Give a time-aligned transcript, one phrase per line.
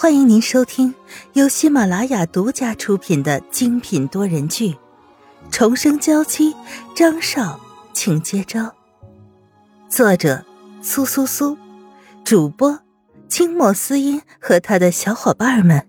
[0.00, 0.94] 欢迎您收听
[1.34, 4.72] 由喜马拉雅独家出品的精品多人剧
[5.50, 6.54] 《重生娇妻》，
[6.96, 7.60] 张少，
[7.92, 8.74] 请接招。
[9.90, 10.42] 作者：
[10.80, 11.58] 苏苏苏，
[12.24, 12.80] 主播：
[13.28, 15.86] 清末思音和他的小伙伴们。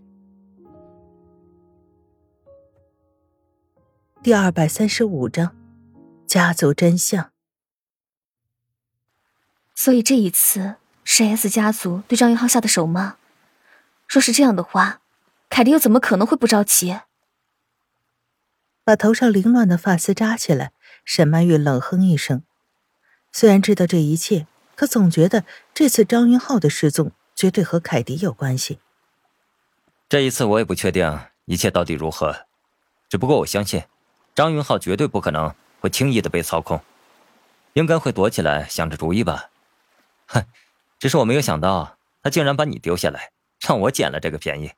[4.21, 5.55] 第二百三十五章：
[6.27, 7.31] 家族真相。
[9.73, 10.75] 所以这一次
[11.05, 13.15] 是 S 家族对张云浩下的手吗？
[14.11, 14.99] 若是这样的话，
[15.49, 16.99] 凯蒂又怎么可能会不着急？
[18.83, 20.73] 把头上凌乱的发丝扎起来，
[21.05, 22.43] 沈曼玉冷哼一声。
[23.31, 28.79] 虽然知道这一切，可总觉得这次张云浩的失踪绝对和凯迪有关系。
[30.09, 32.47] 这一次我也不确定一切到底如何，
[33.07, 33.83] 只不过我相信，
[34.35, 36.81] 张云浩绝对不可能会轻易的被操控，
[37.71, 39.49] 应该会躲起来想着主意吧。
[40.27, 40.43] 哼，
[40.99, 43.31] 只是我没有想到他竟然把你丢下来。
[43.61, 44.73] 让我捡了这个便宜。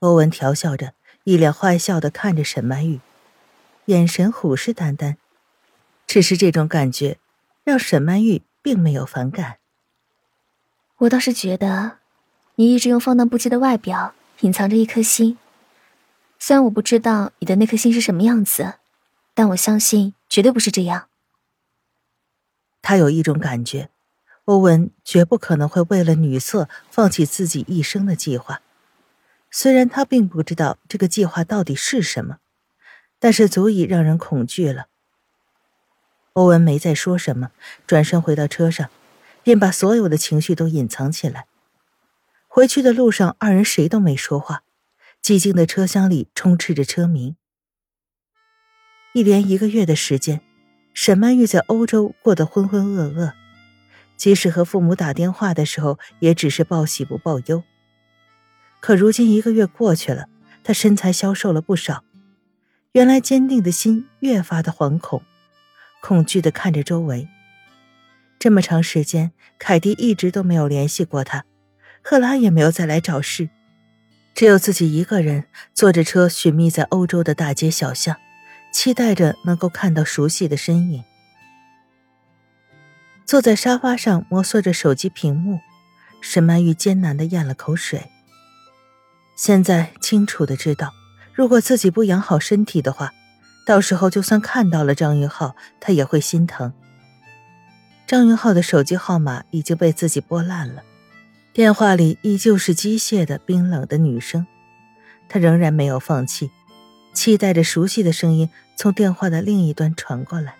[0.00, 0.94] 欧文调笑着，
[1.24, 3.00] 一脸坏笑的看着沈曼玉，
[3.86, 5.16] 眼神虎视眈眈。
[6.06, 7.18] 只是这种感觉，
[7.64, 9.58] 让沈曼玉并没有反感。
[10.98, 11.98] 我倒是觉得，
[12.54, 15.36] 你一直用放荡不羁的外表隐藏着一颗心。
[16.38, 18.74] 虽然我不知道你的那颗心是什么样子，
[19.34, 21.08] 但我相信绝对不是这样。
[22.80, 23.90] 他有一种感觉。
[24.48, 28.62] 欧文绝不可能会为了女色放弃自己一生的计划，
[29.50, 32.38] 虽然他并不知道这个计划到底是什么，
[33.18, 34.86] 但是足以让人恐惧了。
[36.32, 37.50] 欧文没再说什么，
[37.86, 38.88] 转身回到车上，
[39.42, 41.46] 便把所有的情绪都隐藏起来。
[42.46, 44.62] 回去的路上，二人谁都没说话，
[45.22, 47.36] 寂静的车厢里充斥着车鸣。
[49.12, 50.40] 一连一个月的时间，
[50.94, 53.34] 沈曼玉在欧洲过得浑浑噩噩。
[54.18, 57.62] 即使和父母打电话的时候，也只是报喜不报忧。
[58.80, 60.26] 可如今一个月过去了，
[60.62, 62.04] 他身材消瘦了不少，
[62.92, 65.22] 原来坚定的心越发的惶恐，
[66.02, 67.28] 恐惧的看着周围。
[68.38, 71.44] 这么长时间，凯蒂一直都没有联系过他，
[72.02, 73.48] 赫拉也没有再来找事，
[74.34, 78.16] 只有自己一个人坐着车寻觅在欧洲的大街小巷，
[78.72, 81.02] 期待着能够看到熟悉的身影。
[83.28, 85.60] 坐在沙发上摩挲着手机屏幕，
[86.22, 88.08] 沈曼玉艰难的咽了口水。
[89.36, 90.94] 现在清楚的知道，
[91.34, 93.12] 如果自己不养好身体的话，
[93.66, 96.72] 到时候就算看到了张云浩，他也会心疼。
[98.06, 100.82] 张云浩的手机号码已经被自己拨烂了，
[101.52, 104.46] 电话里依旧是机械的、冰冷的女声。
[105.28, 106.50] 他仍然没有放弃，
[107.12, 110.54] 期待着熟悉的声音从电话的另一端传过来。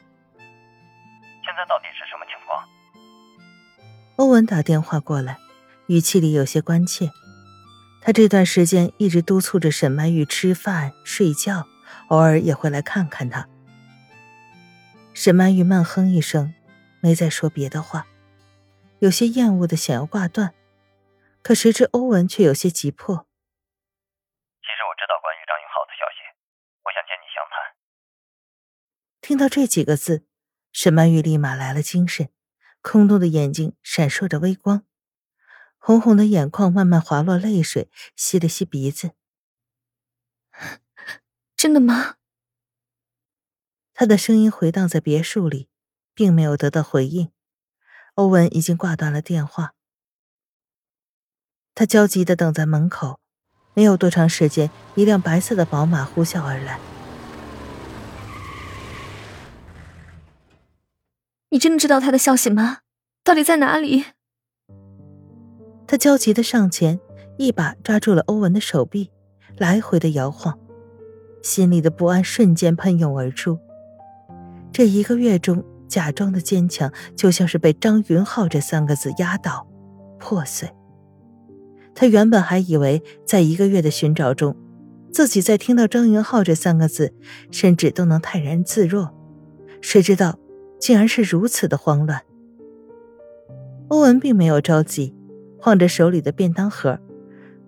[4.19, 5.39] 欧文打电话过来，
[5.87, 7.13] 语气里有些关切。
[8.01, 11.69] 他这段时间一直督促着沈曼玉吃饭、睡觉，
[12.09, 13.49] 偶尔也会来看看她。
[15.15, 16.53] 沈曼玉慢哼一声，
[17.01, 18.09] 没再说别的话，
[18.99, 20.53] 有些厌恶的想要挂断，
[21.41, 23.15] 可谁知欧文却有些急迫。
[23.15, 26.27] 其实我知道关于张云浩的消息，
[26.83, 27.55] 我想见你详谈。
[29.23, 30.25] 听到这几个字，
[30.73, 32.31] 沈曼玉立马来了精神。
[32.81, 34.85] 空洞的眼睛闪烁着微光，
[35.79, 39.13] 红红的眼眶慢慢滑落泪水，吸了吸鼻子。
[41.57, 42.17] 真的吗？
[43.93, 45.69] 他的声音回荡在别墅里，
[46.15, 47.33] 并没有得到回应。
[48.15, 49.75] 欧文已经挂断了电话，
[51.75, 53.21] 他焦急的等在门口。
[53.75, 56.81] 没有多长时间，一辆白色的宝马呼啸而来。
[61.51, 62.79] 你真的知道他的消息吗？
[63.25, 64.05] 到底在哪里？
[65.87, 67.01] 他焦急的上前，
[67.39, 69.11] 一把抓住了欧文的手臂，
[69.57, 70.59] 来回的摇晃，
[71.43, 73.59] 心里的不安瞬间喷涌而出。
[74.71, 79.67] 这一个月中假装的坚强，就像是被张云浩这三个字压倒、
[80.19, 80.71] 破碎。
[81.95, 84.55] 他原本还以为，在一个月的寻找中，
[85.11, 87.15] 自己在听到张云浩这三个字，
[87.51, 89.15] 甚至都能泰然自若，
[89.81, 90.39] 谁知道。
[90.79, 92.23] 竟然是如此的慌乱。
[93.89, 95.15] 欧文并没有着急，
[95.59, 96.99] 晃着手里的便当盒，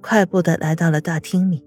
[0.00, 1.64] 快步的来到了大厅里。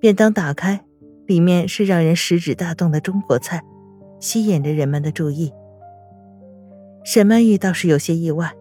[0.00, 0.84] 便当打开，
[1.26, 3.62] 里面是让人食指大动的中国菜，
[4.18, 5.52] 吸引着人们的注意。
[7.04, 8.54] 沈曼玉倒是有些意外，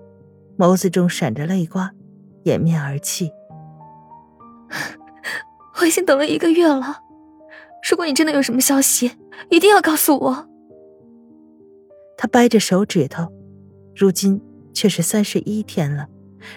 [0.58, 1.90] 眸子中闪着泪光，
[2.44, 3.32] 掩面而泣。
[5.80, 7.00] 我已经等了一个月了，
[7.90, 9.14] 如果你真的有什么消息，
[9.50, 10.49] 一定要告诉我。
[12.22, 13.32] 他掰着手指头，
[13.96, 14.42] 如今
[14.74, 16.10] 却是三十一天了，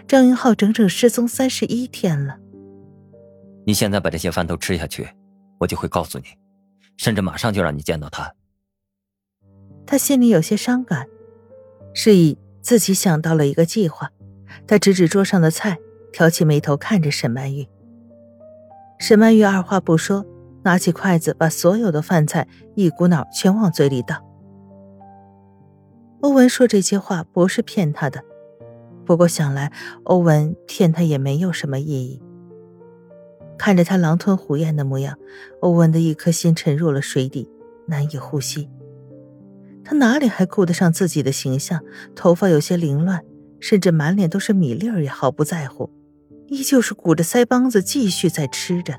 [0.08, 2.36] 张云浩整整失踪三十一天了。
[3.64, 5.08] 你现在把这些饭都吃下去，
[5.60, 6.24] 我就会告诉你，
[6.96, 8.34] 甚至马上就让你见到他。
[9.86, 11.06] 他心里有些伤感，
[11.94, 14.10] 是以自己想到了一个计划。
[14.66, 15.78] 他指指桌上的菜，
[16.12, 17.68] 挑起眉头看着沈曼玉。
[18.98, 20.26] 沈曼玉二话不说，
[20.64, 24.31] 拿起筷子，把所有的饭菜一股脑全往嘴里倒。
[26.22, 28.22] 欧文说这些话不是骗他的，
[29.04, 29.72] 不过想来
[30.04, 32.22] 欧文骗他也没有什么意义。
[33.58, 35.18] 看着他狼吞虎咽的模样，
[35.60, 37.50] 欧文的一颗心沉入了水底，
[37.86, 38.68] 难以呼吸。
[39.84, 41.80] 他哪里还顾得上自己的形象？
[42.14, 43.24] 头发有些凌乱，
[43.58, 45.90] 甚至满脸都是米粒儿，也毫不在乎，
[46.46, 48.94] 依旧是鼓着腮帮子继续在吃着。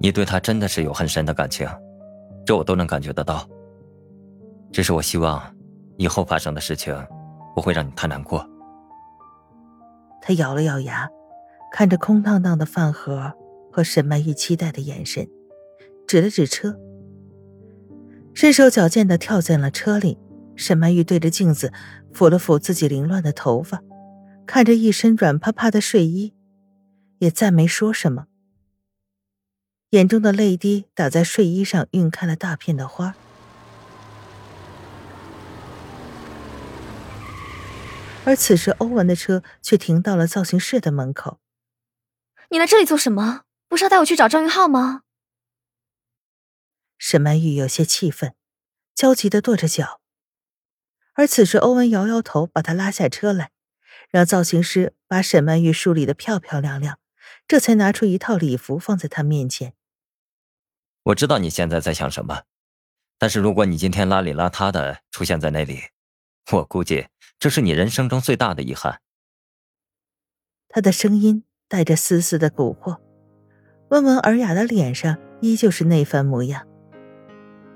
[0.00, 1.68] 你对他真的是有很深的感情，
[2.46, 3.46] 这我都能感觉得到。
[4.72, 5.54] 只是我希望。
[6.02, 6.92] 以后发生的事情
[7.54, 8.44] 不会让你太难过。
[10.20, 11.08] 他咬了咬牙，
[11.70, 13.32] 看着空荡荡的饭盒
[13.70, 15.28] 和沈曼玉期待的眼神，
[16.08, 16.76] 指了指车，
[18.34, 20.18] 身手矫健的跳进了车里。
[20.56, 21.72] 沈曼玉对着镜子
[22.12, 23.80] 抚了抚自己凌乱的头发，
[24.44, 26.34] 看着一身软趴趴的睡衣，
[27.18, 28.26] 也再没说什么，
[29.90, 33.14] 眼中的泪滴打在睡衣上，晕开了大片的花。
[38.24, 41.40] 而此时，欧文的车却停到了造型室的门口。
[42.50, 43.42] 你来这里做什么？
[43.66, 45.02] 不是要带我去找张云浩吗？
[46.98, 48.34] 沈曼玉有些气愤，
[48.94, 50.00] 焦急的跺着脚。
[51.14, 53.50] 而此时，欧文摇摇头，把他拉下车来，
[54.08, 57.00] 让造型师把沈曼玉梳理的漂漂亮亮，
[57.48, 59.74] 这才拿出一套礼服放在他面前。
[61.02, 62.44] 我知道你现在在想什么，
[63.18, 65.88] 但是如果你今天邋里邋遢的出现在那里，
[66.52, 67.08] 我估计。
[67.42, 69.00] 这是你人生中最大的遗憾。
[70.68, 72.98] 他的声音带着丝丝的蛊惑，
[73.88, 76.64] 温文尔雅的脸上依旧是那番模样。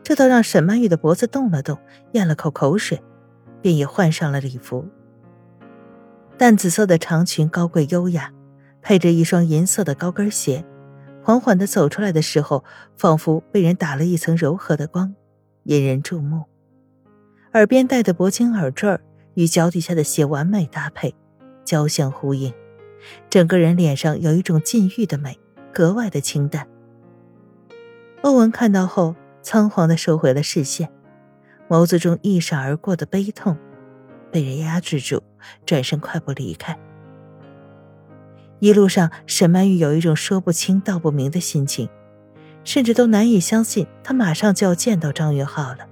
[0.05, 1.77] 这倒让沈曼玉的脖子动了动，
[2.13, 3.03] 咽了口口水，
[3.61, 4.87] 便也换上了礼服。
[6.39, 8.33] 淡紫色的长裙高贵优雅，
[8.81, 10.65] 配着一双银色的高跟鞋，
[11.25, 12.63] 缓缓的走出来的时候，
[12.97, 15.17] 仿佛被人打了一层柔和的光，
[15.65, 16.45] 引人注目。
[17.55, 18.97] 耳边戴的铂金耳坠。
[19.37, 21.15] 与脚底下的鞋完美搭配，
[21.63, 22.53] 交相呼应，
[23.29, 25.39] 整个人脸上有一种禁欲的美，
[25.73, 26.67] 格外的清淡。
[28.23, 30.91] 欧文看到后，仓皇的收回了视线，
[31.69, 33.59] 眸子中一闪而过的悲痛，
[34.33, 35.23] 被人压制住，
[35.67, 36.77] 转身快步离开。
[38.59, 41.91] 一路上，沈曼玉有一种说不清道不明的心情，
[42.65, 45.87] 甚至都难以相信，她马上就要见到张云浩了。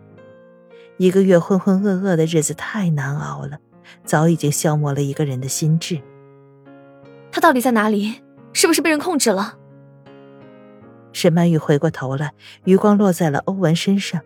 [0.97, 3.59] 一个月浑浑噩噩的日子太难熬了，
[4.05, 6.01] 早已经消磨了一个人的心智。
[7.33, 8.23] 他到底在哪里？
[8.53, 9.59] 是不是被人控制了？
[11.13, 12.33] 沈曼玉回过头来，
[12.65, 14.21] 余光落在了欧文身上，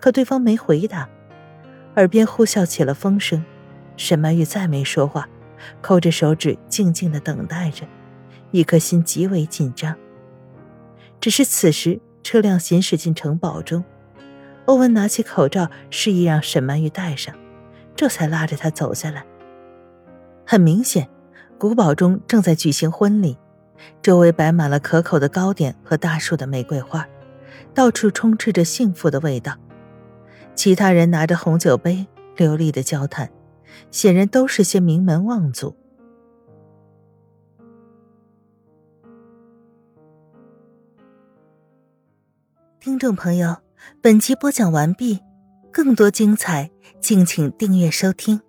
[0.00, 1.08] 可对方没回答，
[1.96, 3.44] 耳边呼啸起了风声。
[3.98, 5.28] 沈曼玉再没说话，
[5.82, 7.86] 抠着手指，静静的等待着，
[8.50, 9.94] 一颗心极为紧张。
[11.20, 13.84] 只是此时，车辆行驶进城堡中。
[14.68, 17.34] 欧文拿起口罩，示意让沈曼玉戴上，
[17.96, 19.24] 这才拉着她走下来。
[20.46, 21.08] 很明显，
[21.56, 23.38] 古堡中正在举行婚礼，
[24.02, 27.08] 周围摆满了可口的糕点和大束的玫瑰花，
[27.72, 29.56] 到处充斥着幸福的味道。
[30.54, 33.30] 其他人拿着红酒杯，流利的交谈，
[33.90, 35.74] 显然都是些名门望族。
[42.78, 43.56] 听众朋友。
[44.00, 45.18] 本集播讲完毕，
[45.72, 46.70] 更多精彩，
[47.00, 48.40] 敬请订阅收听。